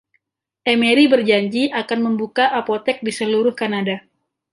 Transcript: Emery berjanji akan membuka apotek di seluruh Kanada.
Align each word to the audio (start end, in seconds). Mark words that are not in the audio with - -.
Emery 0.73 1.05
berjanji 1.13 1.63
akan 1.81 1.99
membuka 2.09 2.45
apotek 2.59 2.97
di 3.05 3.11
seluruh 3.19 3.53
Kanada. 3.61 3.97